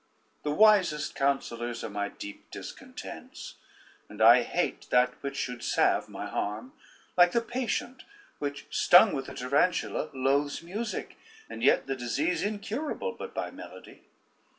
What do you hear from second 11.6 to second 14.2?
yet the disease incurable but by melody.